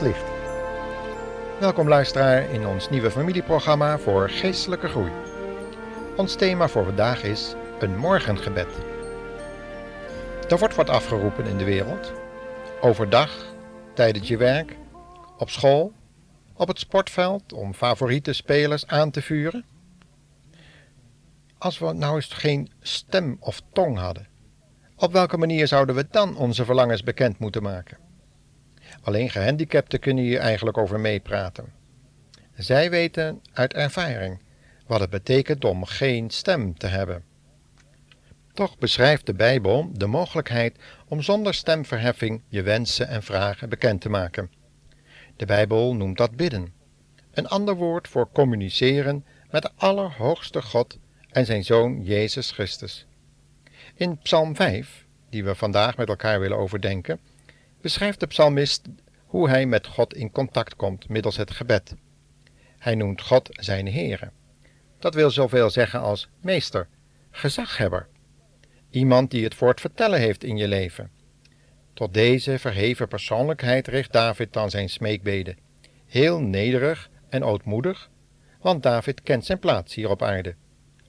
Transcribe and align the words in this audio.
licht. 0.00 0.24
Welkom 1.60 1.88
luisteraar 1.88 2.50
in 2.50 2.66
ons 2.66 2.90
nieuwe 2.90 3.10
familieprogramma 3.10 3.98
voor 3.98 4.30
geestelijke 4.30 4.88
groei. 4.88 5.10
Ons 6.16 6.34
thema 6.34 6.68
voor 6.68 6.84
vandaag 6.84 7.22
is 7.22 7.54
een 7.78 7.96
morgengebed. 7.96 8.66
Er 10.48 10.58
wordt 10.58 10.74
wat 10.74 10.90
afgeroepen 10.90 11.46
in 11.46 11.58
de 11.58 11.64
wereld. 11.64 12.12
Overdag, 12.80 13.54
tijdens 13.94 14.28
je 14.28 14.36
werk, 14.36 14.76
op 15.38 15.50
school, 15.50 15.92
op 16.54 16.68
het 16.68 16.78
sportveld 16.78 17.52
om 17.52 17.74
favoriete 17.74 18.32
spelers 18.32 18.86
aan 18.86 19.10
te 19.10 19.22
vuren. 19.22 19.64
Als 21.58 21.78
we 21.78 21.92
nou 21.92 22.14
eens 22.14 22.32
geen 22.32 22.70
stem 22.80 23.36
of 23.40 23.60
tong 23.72 23.98
hadden, 23.98 24.26
op 24.96 25.12
welke 25.12 25.36
manier 25.36 25.66
zouden 25.66 25.94
we 25.94 26.06
dan 26.10 26.36
onze 26.36 26.64
verlangens 26.64 27.02
bekend 27.02 27.38
moeten 27.38 27.62
maken? 27.62 28.03
Alleen 29.02 29.30
gehandicapten 29.30 30.00
kunnen 30.00 30.24
hier 30.24 30.38
eigenlijk 30.38 30.78
over 30.78 31.00
meepraten. 31.00 31.72
Zij 32.54 32.90
weten 32.90 33.42
uit 33.52 33.74
ervaring 33.74 34.42
wat 34.86 35.00
het 35.00 35.10
betekent 35.10 35.64
om 35.64 35.84
geen 35.84 36.30
stem 36.30 36.78
te 36.78 36.86
hebben. 36.86 37.24
Toch 38.52 38.78
beschrijft 38.78 39.26
de 39.26 39.34
Bijbel 39.34 39.90
de 39.92 40.06
mogelijkheid 40.06 40.78
om 41.08 41.22
zonder 41.22 41.54
stemverheffing 41.54 42.42
je 42.48 42.62
wensen 42.62 43.08
en 43.08 43.22
vragen 43.22 43.68
bekend 43.68 44.00
te 44.00 44.08
maken. 44.08 44.50
De 45.36 45.46
Bijbel 45.46 45.94
noemt 45.94 46.16
dat 46.16 46.36
bidden, 46.36 46.72
een 47.32 47.48
ander 47.48 47.74
woord 47.74 48.08
voor 48.08 48.28
communiceren 48.32 49.24
met 49.50 49.62
de 49.62 49.70
Allerhoogste 49.76 50.62
God 50.62 50.98
en 51.30 51.46
zijn 51.46 51.64
Zoon 51.64 52.02
Jezus 52.02 52.50
Christus. 52.50 53.06
In 53.94 54.18
Psalm 54.18 54.56
5, 54.56 55.06
die 55.30 55.44
we 55.44 55.54
vandaag 55.54 55.96
met 55.96 56.08
elkaar 56.08 56.40
willen 56.40 56.58
overdenken, 56.58 57.20
beschrijft 57.84 58.20
de 58.20 58.26
psalmist 58.26 58.82
hoe 59.26 59.48
hij 59.48 59.66
met 59.66 59.86
God 59.86 60.14
in 60.14 60.30
contact 60.30 60.76
komt 60.76 61.08
middels 61.08 61.36
het 61.36 61.50
gebed. 61.50 61.94
Hij 62.78 62.94
noemt 62.94 63.22
God 63.22 63.48
zijn 63.52 63.92
Heere. 63.92 64.30
Dat 64.98 65.14
wil 65.14 65.30
zoveel 65.30 65.70
zeggen 65.70 66.00
als 66.00 66.28
meester, 66.40 66.88
gezaghebber, 67.30 68.08
iemand 68.90 69.30
die 69.30 69.44
het 69.44 69.54
voor 69.54 69.68
het 69.68 69.80
vertellen 69.80 70.20
heeft 70.20 70.44
in 70.44 70.56
je 70.56 70.68
leven. 70.68 71.10
Tot 71.94 72.14
deze 72.14 72.58
verheven 72.58 73.08
persoonlijkheid 73.08 73.88
richt 73.88 74.12
David 74.12 74.52
dan 74.52 74.70
zijn 74.70 74.88
smeekbeden, 74.88 75.58
heel 76.06 76.40
nederig 76.40 77.10
en 77.28 77.44
ootmoedig, 77.44 78.10
want 78.60 78.82
David 78.82 79.22
kent 79.22 79.44
zijn 79.44 79.58
plaats 79.58 79.94
hier 79.94 80.10
op 80.10 80.22
aarde, 80.22 80.54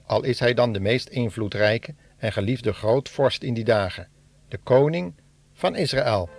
al 0.06 0.22
is 0.22 0.38
hij 0.38 0.54
dan 0.54 0.72
de 0.72 0.80
meest 0.80 1.08
invloedrijke 1.08 1.94
en 2.16 2.32
geliefde 2.32 2.72
grootvorst 2.72 3.42
in 3.42 3.54
die 3.54 3.64
dagen, 3.64 4.08
de 4.48 4.58
koning 4.58 5.14
van 5.52 5.76
Israël. 5.76 6.30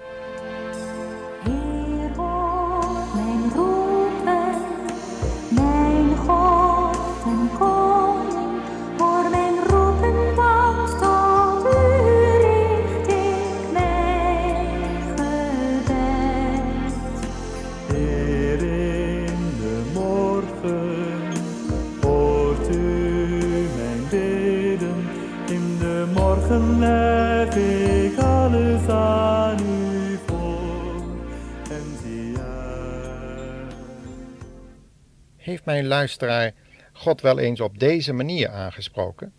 Heeft 35.37 35.65
mijn 35.65 35.87
luisteraar 35.87 36.51
God 36.93 37.21
wel 37.21 37.39
eens 37.39 37.61
op 37.61 37.79
deze 37.79 38.13
manier 38.13 38.49
aangesproken? 38.49 39.33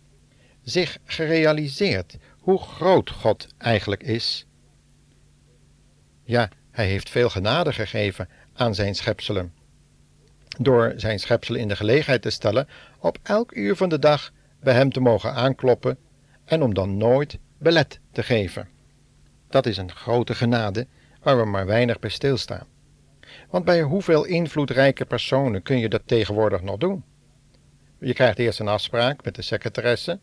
Zich 0.61 0.97
gerealiseerd 1.05 2.17
hoe 2.39 2.59
groot 2.59 3.09
God 3.09 3.47
eigenlijk 3.57 4.03
is? 4.03 4.45
Ja, 6.23 6.49
hij 6.71 6.85
heeft 6.85 7.09
veel 7.09 7.29
genade 7.29 7.73
gegeven 7.73 8.29
aan 8.53 8.75
zijn 8.75 8.95
schepselen. 8.95 9.53
Door 10.59 10.93
zijn 10.95 11.19
schepselen 11.19 11.61
in 11.61 11.67
de 11.67 11.75
gelegenheid 11.75 12.21
te 12.21 12.29
stellen 12.29 12.67
op 12.99 13.17
elk 13.23 13.55
uur 13.55 13.75
van 13.75 13.89
de 13.89 13.99
dag 13.99 14.31
bij 14.59 14.73
hem 14.73 14.91
te 14.91 14.99
mogen 14.99 15.33
aankloppen 15.33 15.97
en 16.49 16.63
om 16.63 16.73
dan 16.73 16.97
nooit 16.97 17.39
belet 17.57 17.99
te 18.11 18.23
geven. 18.23 18.67
Dat 19.49 19.65
is 19.65 19.77
een 19.77 19.91
grote 19.91 20.35
genade 20.35 20.87
waar 21.21 21.37
we 21.37 21.45
maar 21.45 21.65
weinig 21.65 21.99
bij 21.99 22.09
stilstaan. 22.09 22.67
Want 23.49 23.65
bij 23.65 23.81
hoeveel 23.81 24.25
invloedrijke 24.25 25.05
personen 25.05 25.61
kun 25.61 25.79
je 25.79 25.89
dat 25.89 26.01
tegenwoordig 26.05 26.61
nog 26.61 26.77
doen? 26.77 27.03
Je 27.99 28.13
krijgt 28.13 28.39
eerst 28.39 28.59
een 28.59 28.67
afspraak 28.67 29.23
met 29.23 29.35
de 29.35 29.41
secretaresse 29.41 30.19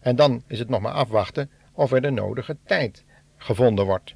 en 0.00 0.16
dan 0.16 0.42
is 0.46 0.58
het 0.58 0.68
nog 0.68 0.80
maar 0.80 0.92
afwachten 0.92 1.50
of 1.72 1.92
er 1.92 2.00
de 2.00 2.10
nodige 2.10 2.56
tijd 2.64 3.04
gevonden 3.36 3.84
wordt. 3.84 4.14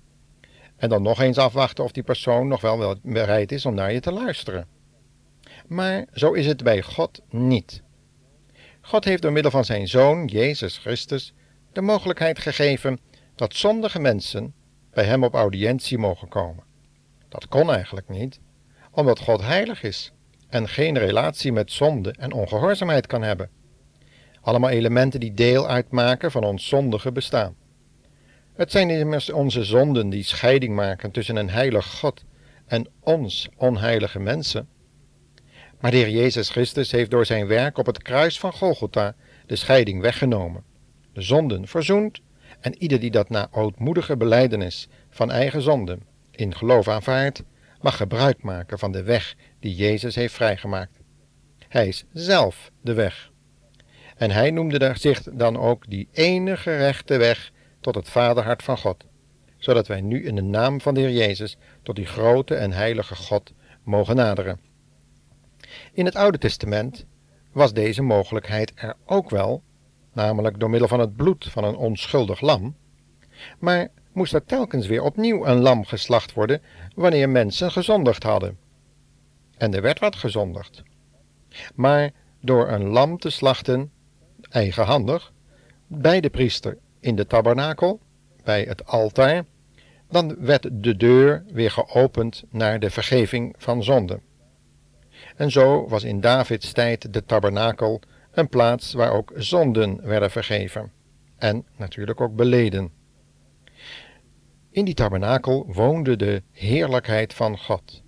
En 0.76 0.88
dan 0.88 1.02
nog 1.02 1.20
eens 1.20 1.38
afwachten 1.38 1.84
of 1.84 1.92
die 1.92 2.02
persoon 2.02 2.48
nog 2.48 2.60
wel 2.60 2.94
bereid 3.02 3.52
is 3.52 3.66
om 3.66 3.74
naar 3.74 3.92
je 3.92 4.00
te 4.00 4.12
luisteren. 4.12 4.66
Maar 5.66 6.06
zo 6.12 6.32
is 6.32 6.46
het 6.46 6.62
bij 6.62 6.82
God 6.82 7.22
niet. 7.30 7.82
God 8.80 9.04
heeft 9.04 9.22
door 9.22 9.32
middel 9.32 9.50
van 9.50 9.64
zijn 9.64 9.88
Zoon, 9.88 10.26
Jezus 10.26 10.78
Christus, 10.78 11.34
de 11.76 11.82
mogelijkheid 11.82 12.38
gegeven 12.38 12.98
dat 13.34 13.54
zondige 13.54 13.98
mensen 13.98 14.54
bij 14.91 15.04
hem 15.04 15.25
op 15.25 15.34
audiëntie 15.34 15.98
mogen 15.98 16.28
komen. 16.28 16.64
Dat 17.28 17.48
kon 17.48 17.72
eigenlijk 17.72 18.09
niet, 18.09 18.41
omdat 18.91 19.19
God 19.19 19.42
heilig 19.42 19.82
is 19.82 20.12
en 20.48 20.69
geen 20.69 20.98
relatie 20.98 21.53
met 21.53 21.72
zonde 21.72 22.14
en 22.19 22.32
ongehoorzaamheid 22.32 23.06
kan 23.06 23.22
hebben. 23.22 23.50
Allemaal 24.41 24.70
elementen 24.70 25.20
die 25.20 25.34
deel 25.34 25.69
uitmaken 25.69 26.31
van 26.31 26.44
ons 26.44 26.69
zondige 26.69 27.12
bestaan. 27.12 27.56
Het 28.54 28.70
zijn 28.70 28.91
immers 28.91 29.31
onze 29.31 29.64
zonden 29.64 30.08
die 30.08 30.25
scheiding 30.25 30.75
maken 30.75 31.10
tussen 31.10 31.37
een 31.37 31.50
heilig 31.50 31.87
God 31.87 32.25
en 32.66 32.88
ons 33.00 33.48
onheilige 33.56 34.19
mensen. 34.19 34.69
Maar 35.81 35.91
de 35.91 35.97
Heer 35.97 36.10
Jezus 36.10 36.48
Christus 36.48 36.91
heeft 36.91 37.10
door 37.10 37.26
zijn 37.26 37.47
werk 37.47 37.78
op 37.78 37.87
het 37.87 38.03
kruis 38.03 38.38
van 38.38 38.53
Golgotha 38.53 39.14
de 39.47 39.56
scheiding 39.56 40.00
weggenomen, 40.00 40.64
de 41.16 41.22
zonden 41.22 41.66
verzoend 41.66 42.21
en 42.60 42.75
ieder 42.82 43.00
die 43.00 43.10
dat 43.10 43.28
na 43.28 43.49
ootmoedige 43.50 44.16
beleidenis 44.16 44.88
van 45.10 45.31
eigen 45.31 45.62
zonden 45.62 46.03
in 46.31 46.54
geloof 46.54 46.88
aanvaardt, 46.88 47.43
mag 47.81 47.97
gebruik 47.97 48.43
maken 48.43 48.78
van 48.78 48.93
de 48.93 49.03
weg 49.03 49.34
die 49.60 49.75
Jezus 49.75 50.15
heeft 50.15 50.34
vrijgemaakt. 50.34 51.00
Hij 51.69 51.88
is 51.88 52.05
zelf 52.12 52.71
de 52.81 52.93
weg. 52.93 53.31
En 54.16 54.31
hij 54.31 54.50
noemde 54.50 54.93
zich 54.97 55.22
dan 55.22 55.59
ook 55.59 55.91
die 55.91 56.09
enige 56.12 56.76
rechte 56.76 57.16
weg 57.16 57.53
tot 57.81 57.94
het 57.94 58.09
vaderhart 58.09 58.62
van 58.62 58.78
God, 58.78 59.05
zodat 59.56 59.87
wij 59.87 60.00
nu 60.00 60.25
in 60.25 60.34
de 60.34 60.43
naam 60.43 60.81
van 60.81 60.94
de 60.94 61.00
Heer 61.00 61.12
Jezus 61.12 61.56
tot 61.82 61.97
die 61.97 62.06
grote 62.06 62.55
en 62.55 62.72
heilige 62.72 63.15
God 63.15 63.53
mogen 63.82 64.16
naderen. 64.16 64.60
In 65.93 66.05
het 66.05 66.15
Oude 66.15 66.38
Testament 66.38 67.06
was 67.53 67.72
deze 67.72 68.03
mogelijkheid 68.03 68.72
er 68.75 68.94
ook 69.05 69.31
wel, 69.31 69.62
namelijk 70.16 70.60
door 70.60 70.71
middel 70.71 70.88
van 70.88 71.00
het 71.00 71.16
bloed 71.16 71.49
van 71.50 71.65
een 71.65 71.77
onschuldig 71.77 72.41
lam, 72.41 72.77
maar 73.58 73.88
moest 74.12 74.35
er 74.35 74.44
telkens 74.44 74.87
weer 74.87 75.02
opnieuw 75.02 75.46
een 75.46 75.61
lam 75.61 75.85
geslacht 75.85 76.32
worden 76.32 76.62
wanneer 76.94 77.29
mensen 77.29 77.70
gezondigd 77.70 78.23
hadden. 78.23 78.58
En 79.56 79.75
er 79.75 79.82
werd 79.82 79.99
wat 79.99 80.17
gezondigd. 80.17 80.82
Maar 81.75 82.11
door 82.40 82.69
een 82.69 82.87
lam 82.87 83.19
te 83.19 83.31
slachten, 83.31 83.90
eigenhandig, 84.50 85.32
bij 85.87 86.20
de 86.20 86.31
priester 86.31 86.79
in 87.00 87.17
de 87.17 87.26
tabernakel, 87.26 88.00
bij 88.44 88.62
het 88.62 88.87
altaar, 88.87 89.44
dan 90.11 90.37
werd 90.38 90.69
de 90.73 90.96
deur 90.96 91.44
weer 91.52 91.70
geopend 91.70 92.44
naar 92.50 92.81
de 92.81 92.90
vergeving 92.90 93.55
van 93.58 93.85
zonden. 93.85 94.20
En 95.37 95.50
zo 95.50 95.88
was 95.88 96.05
in 96.05 96.20
Davids 96.20 96.73
tijd 96.73 97.12
de 97.12 97.25
tabernakel 97.25 98.00
een 98.37 98.49
plaats 98.49 98.93
waar 98.93 99.12
ook 99.12 99.33
zonden 99.35 100.06
werden 100.06 100.31
vergeven 100.31 100.93
en 101.37 101.67
natuurlijk 101.77 102.21
ook 102.21 102.37
beleden. 102.37 102.93
In 104.71 104.85
die 104.85 104.94
tabernakel 104.94 105.67
woonde 105.73 106.17
de 106.17 106.43
heerlijkheid 106.53 107.35
van 107.35 107.59
God. 107.59 108.03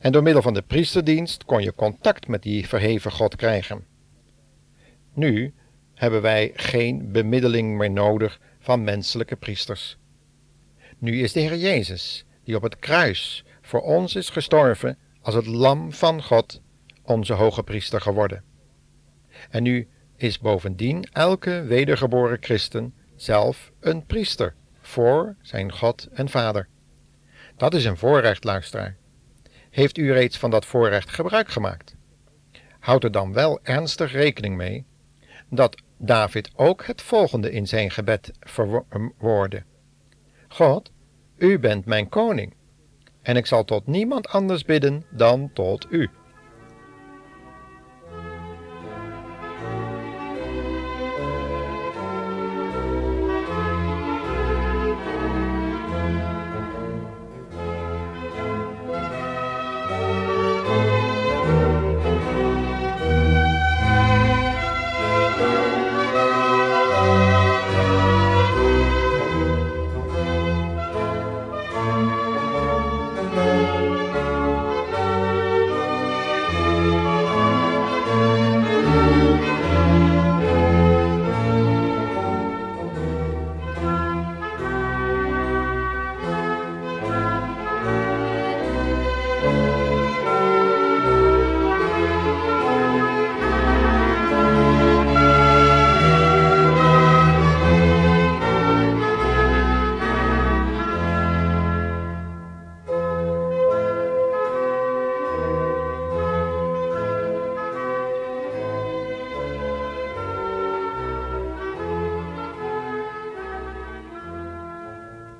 En 0.00 0.12
door 0.12 0.22
middel 0.22 0.42
van 0.42 0.54
de 0.54 0.62
priesterdienst 0.62 1.44
kon 1.44 1.62
je 1.62 1.74
contact 1.74 2.28
met 2.28 2.42
die 2.42 2.68
verheven 2.68 3.12
God 3.12 3.36
krijgen. 3.36 3.86
Nu 5.12 5.54
hebben 5.94 6.22
wij 6.22 6.52
geen 6.54 7.12
bemiddeling 7.12 7.76
meer 7.76 7.90
nodig 7.90 8.40
van 8.58 8.84
menselijke 8.84 9.36
priesters. 9.36 9.98
Nu 10.98 11.22
is 11.22 11.32
de 11.32 11.40
Heer 11.40 11.56
Jezus, 11.56 12.24
die 12.44 12.56
op 12.56 12.62
het 12.62 12.78
kruis 12.78 13.44
voor 13.62 13.80
ons 13.80 14.14
is 14.14 14.30
gestorven 14.30 14.98
als 15.20 15.34
het 15.34 15.46
lam 15.46 15.92
van 15.92 16.22
God, 16.22 16.60
onze 17.02 17.32
hoge 17.32 17.62
priester 17.62 18.00
geworden. 18.00 18.52
En 19.50 19.62
nu 19.62 19.88
is 20.16 20.38
bovendien 20.38 21.08
elke 21.12 21.62
wedergeboren 21.62 22.38
christen 22.40 22.94
zelf 23.16 23.72
een 23.80 24.06
priester 24.06 24.54
voor 24.80 25.36
zijn 25.42 25.72
God 25.72 26.08
en 26.12 26.28
Vader. 26.28 26.68
Dat 27.56 27.74
is 27.74 27.84
een 27.84 27.96
voorrecht, 27.96 28.44
luisteraar. 28.44 28.96
Heeft 29.70 29.98
u 29.98 30.12
reeds 30.12 30.38
van 30.38 30.50
dat 30.50 30.64
voorrecht 30.64 31.10
gebruik 31.10 31.48
gemaakt? 31.48 31.96
Houd 32.78 33.04
er 33.04 33.12
dan 33.12 33.32
wel 33.32 33.60
ernstig 33.62 34.12
rekening 34.12 34.56
mee 34.56 34.84
dat 35.48 35.82
David 35.98 36.50
ook 36.56 36.84
het 36.86 37.02
volgende 37.02 37.50
in 37.52 37.66
zijn 37.66 37.90
gebed 37.90 38.32
verwoordde. 38.40 39.62
God, 40.48 40.90
u 41.36 41.58
bent 41.58 41.84
mijn 41.84 42.08
koning, 42.08 42.54
en 43.22 43.36
ik 43.36 43.46
zal 43.46 43.64
tot 43.64 43.86
niemand 43.86 44.28
anders 44.28 44.64
bidden 44.64 45.04
dan 45.10 45.50
tot 45.52 45.86
u. 45.90 46.10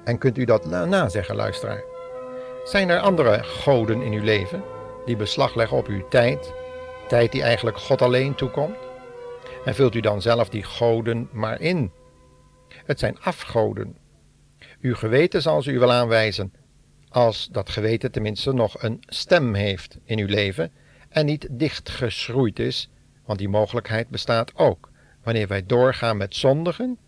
En 0.04 0.18
kunt 0.18 0.38
u 0.38 0.44
dat 0.44 0.66
nazeggen, 0.66 1.36
luisteraar? 1.36 1.82
Zijn 2.64 2.88
er 2.88 3.00
andere 3.00 3.42
goden 3.42 4.02
in 4.02 4.12
uw 4.12 4.22
leven 4.22 4.62
die 5.04 5.16
beslag 5.16 5.54
leggen 5.54 5.76
op 5.76 5.86
uw 5.86 6.08
tijd, 6.08 6.52
tijd 7.08 7.32
die 7.32 7.42
eigenlijk 7.42 7.78
God 7.78 8.02
alleen 8.02 8.34
toekomt? 8.34 8.76
En 9.64 9.74
vult 9.74 9.94
u 9.94 10.00
dan 10.00 10.22
zelf 10.22 10.48
die 10.48 10.62
goden 10.62 11.28
maar 11.32 11.60
in? 11.60 11.92
Het 12.68 12.98
zijn 12.98 13.20
afgoden. 13.20 13.96
Uw 14.80 14.94
geweten 14.94 15.42
zal 15.42 15.62
ze 15.62 15.70
u 15.70 15.78
wel 15.78 15.92
aanwijzen, 15.92 16.52
als 17.08 17.48
dat 17.52 17.70
geweten 17.70 18.12
tenminste 18.12 18.52
nog 18.52 18.82
een 18.82 19.02
stem 19.06 19.54
heeft 19.54 19.98
in 20.04 20.18
uw 20.18 20.26
leven 20.26 20.72
en 21.08 21.26
niet 21.26 21.48
dichtgeschroeid 21.50 22.58
is, 22.58 22.90
want 23.24 23.38
die 23.38 23.48
mogelijkheid 23.48 24.08
bestaat 24.08 24.54
ook 24.54 24.90
wanneer 25.22 25.48
wij 25.48 25.66
doorgaan 25.66 26.16
met 26.16 26.34
zondigen, 26.36 26.98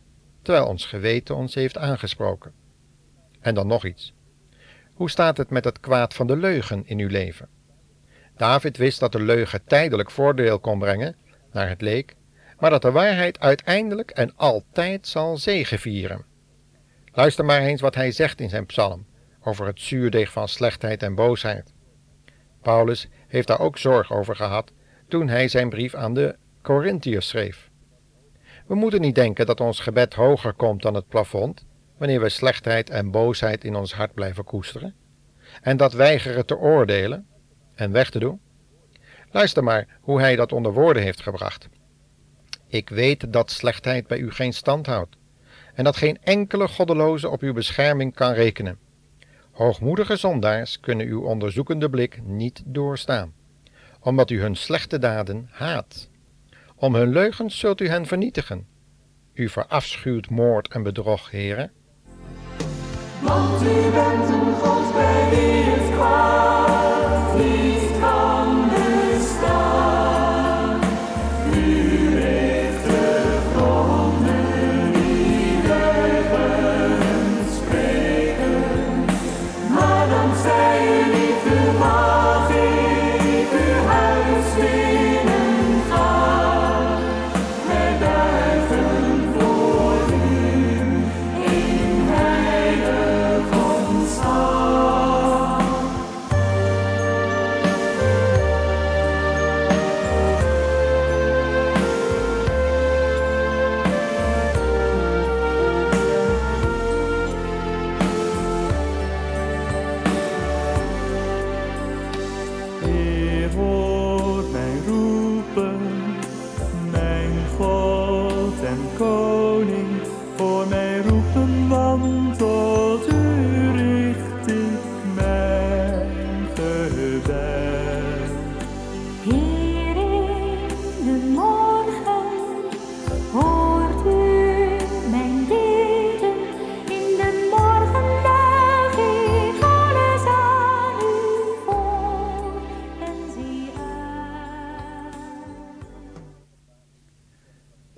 terwijl 0.42 0.66
ons 0.66 0.86
geweten 0.86 1.36
ons 1.36 1.54
heeft 1.54 1.78
aangesproken. 1.78 2.52
En 3.46 3.54
dan 3.54 3.66
nog 3.66 3.84
iets. 3.84 4.14
Hoe 4.94 5.10
staat 5.10 5.36
het 5.36 5.50
met 5.50 5.64
het 5.64 5.80
kwaad 5.80 6.14
van 6.14 6.26
de 6.26 6.36
leugen 6.36 6.82
in 6.86 6.98
uw 6.98 7.08
leven? 7.08 7.48
David 8.36 8.76
wist 8.76 9.00
dat 9.00 9.12
de 9.12 9.20
leugen 9.20 9.64
tijdelijk 9.64 10.10
voordeel 10.10 10.58
kon 10.58 10.78
brengen, 10.78 11.16
naar 11.52 11.68
het 11.68 11.80
leek, 11.80 12.14
maar 12.58 12.70
dat 12.70 12.82
de 12.82 12.90
waarheid 12.90 13.40
uiteindelijk 13.40 14.10
en 14.10 14.36
altijd 14.36 15.06
zal 15.06 15.36
zegevieren. 15.36 16.24
Luister 17.12 17.44
maar 17.44 17.60
eens 17.60 17.80
wat 17.80 17.94
hij 17.94 18.10
zegt 18.12 18.40
in 18.40 18.48
zijn 18.48 18.66
psalm 18.66 19.06
over 19.40 19.66
het 19.66 19.80
zuurdeeg 19.80 20.32
van 20.32 20.48
slechtheid 20.48 21.02
en 21.02 21.14
boosheid. 21.14 21.72
Paulus 22.62 23.08
heeft 23.28 23.48
daar 23.48 23.60
ook 23.60 23.78
zorg 23.78 24.12
over 24.12 24.36
gehad 24.36 24.72
toen 25.08 25.28
hij 25.28 25.48
zijn 25.48 25.68
brief 25.68 25.94
aan 25.94 26.14
de 26.14 26.36
Corinthiërs 26.62 27.28
schreef. 27.28 27.70
We 28.66 28.74
moeten 28.74 29.00
niet 29.00 29.14
denken 29.14 29.46
dat 29.46 29.60
ons 29.60 29.80
gebed 29.80 30.14
hoger 30.14 30.52
komt 30.52 30.82
dan 30.82 30.94
het 30.94 31.08
plafond, 31.08 31.64
wanneer 31.96 32.20
we 32.20 32.28
slechtheid 32.28 32.90
en 32.90 33.10
boosheid 33.10 33.64
in 33.64 33.74
ons 33.74 33.94
hart 33.94 34.14
blijven 34.14 34.44
koesteren 34.44 34.94
en 35.62 35.76
dat 35.76 35.92
weigeren 35.92 36.46
te 36.46 36.56
oordelen 36.56 37.26
en 37.74 37.92
weg 37.92 38.10
te 38.10 38.18
doen? 38.18 38.40
Luister 39.30 39.64
maar 39.64 39.98
hoe 40.00 40.20
hij 40.20 40.36
dat 40.36 40.52
onder 40.52 40.72
woorden 40.72 41.02
heeft 41.02 41.22
gebracht. 41.22 41.68
Ik 42.66 42.88
weet 42.88 43.32
dat 43.32 43.50
slechtheid 43.50 44.06
bij 44.06 44.18
u 44.18 44.30
geen 44.30 44.52
stand 44.52 44.86
houdt 44.86 45.16
en 45.74 45.84
dat 45.84 45.96
geen 45.96 46.18
enkele 46.22 46.68
goddeloze 46.68 47.28
op 47.28 47.40
uw 47.40 47.52
bescherming 47.52 48.14
kan 48.14 48.32
rekenen. 48.32 48.78
Hoogmoedige 49.52 50.16
zondaars 50.16 50.80
kunnen 50.80 51.06
uw 51.06 51.22
onderzoekende 51.22 51.90
blik 51.90 52.22
niet 52.22 52.62
doorstaan, 52.64 53.34
omdat 54.00 54.30
u 54.30 54.40
hun 54.40 54.56
slechte 54.56 54.98
daden 54.98 55.48
haat. 55.50 56.08
Om 56.74 56.94
hun 56.94 57.12
leugens 57.12 57.58
zult 57.58 57.80
u 57.80 57.88
hen 57.88 58.06
vernietigen. 58.06 58.66
U 59.34 59.48
verafschuwt 59.48 60.30
moord 60.30 60.68
en 60.68 60.82
bedrog, 60.82 61.30
heren, 61.30 61.72
want 63.22 64.35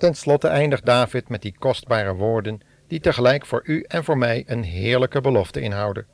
Ten 0.08 0.16
slotte 0.16 0.48
eindigt 0.48 0.84
David 0.84 1.28
met 1.28 1.42
die 1.42 1.54
kostbare 1.58 2.14
woorden 2.14 2.60
die 2.86 3.00
tegelijk 3.00 3.46
voor 3.46 3.62
u 3.64 3.82
en 3.82 4.04
voor 4.04 4.18
mij 4.18 4.44
een 4.46 4.62
heerlijke 4.62 5.20
belofte 5.20 5.60
inhouden, 5.60 6.06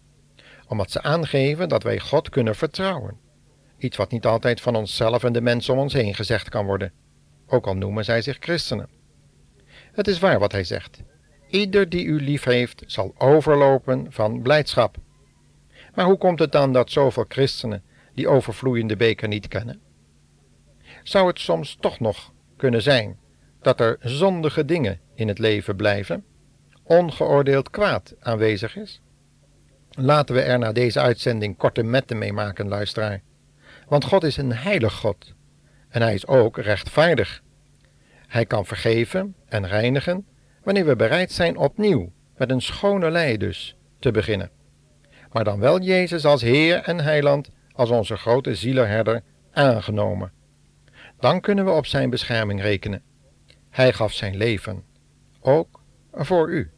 omdat 0.68 0.90
ze 0.90 1.02
aangeven 1.02 1.68
dat 1.68 1.82
wij 1.82 1.98
God 1.98 2.28
kunnen 2.28 2.54
vertrouwen. 2.54 3.18
Iets 3.78 3.96
wat 3.96 4.10
niet 4.10 4.26
altijd 4.26 4.60
van 4.60 4.76
onszelf 4.76 5.24
en 5.24 5.32
de 5.32 5.40
mensen 5.40 5.74
om 5.74 5.80
ons 5.80 5.92
heen 5.92 6.14
gezegd 6.14 6.48
kan 6.48 6.66
worden, 6.66 6.92
ook 7.46 7.66
al 7.66 7.74
noemen 7.74 8.04
zij 8.04 8.22
zich 8.22 8.36
christenen. 8.40 8.88
Het 9.92 10.08
is 10.08 10.18
waar 10.18 10.38
wat 10.38 10.52
hij 10.52 10.64
zegt. 10.64 11.02
Ieder 11.48 11.88
die 11.88 12.04
u 12.04 12.20
lief 12.20 12.44
heeft, 12.44 12.82
zal 12.86 13.14
overlopen 13.18 14.06
van 14.12 14.42
blijdschap. 14.42 14.96
Maar 15.94 16.04
hoe 16.04 16.18
komt 16.18 16.38
het 16.38 16.52
dan 16.52 16.72
dat 16.72 16.90
zoveel 16.90 17.24
christenen 17.28 17.82
die 18.14 18.28
overvloeiende 18.28 18.96
beker 18.96 19.28
niet 19.28 19.48
kennen? 19.48 19.80
Zou 21.02 21.26
het 21.26 21.38
soms 21.38 21.76
toch 21.80 22.00
nog 22.00 22.32
kunnen 22.56 22.82
zijn 22.82 23.22
dat 23.64 23.80
er 23.80 23.96
zondige 24.00 24.64
dingen 24.64 25.00
in 25.14 25.28
het 25.28 25.38
leven 25.38 25.76
blijven, 25.76 26.24
ongeoordeeld 26.82 27.70
kwaad 27.70 28.14
aanwezig 28.20 28.76
is? 28.76 29.00
Laten 29.90 30.34
we 30.34 30.40
er 30.40 30.58
na 30.58 30.72
deze 30.72 31.00
uitzending 31.00 31.56
korte 31.56 31.82
metten 31.82 32.18
mee 32.18 32.32
maken, 32.32 32.68
luisteraar. 32.68 33.20
Want 33.88 34.04
God 34.04 34.24
is 34.24 34.36
een 34.36 34.52
heilig 34.52 34.94
God. 34.94 35.34
En 35.88 36.02
hij 36.02 36.14
is 36.14 36.26
ook 36.26 36.58
rechtvaardig. 36.58 37.42
Hij 38.26 38.46
kan 38.46 38.66
vergeven 38.66 39.34
en 39.46 39.66
reinigen 39.66 40.26
wanneer 40.62 40.86
we 40.86 40.96
bereid 40.96 41.32
zijn 41.32 41.56
opnieuw, 41.56 42.12
met 42.36 42.50
een 42.50 42.60
schone 42.60 43.10
lei 43.10 43.36
dus, 43.36 43.76
te 43.98 44.10
beginnen. 44.10 44.50
Maar 45.32 45.44
dan 45.44 45.60
wel 45.60 45.80
Jezus 45.80 46.24
als 46.24 46.42
Heer 46.42 46.76
en 46.82 47.00
Heiland, 47.00 47.50
als 47.72 47.90
onze 47.90 48.16
grote 48.16 48.54
zielerherder, 48.54 49.22
aangenomen. 49.52 50.32
Dan 51.18 51.40
kunnen 51.40 51.64
we 51.64 51.70
op 51.70 51.86
zijn 51.86 52.10
bescherming 52.10 52.62
rekenen. 52.62 53.02
Hij 53.74 53.92
gaf 53.92 54.12
zijn 54.12 54.36
leven, 54.36 54.84
ook 55.40 55.80
voor 56.12 56.50
u. 56.50 56.70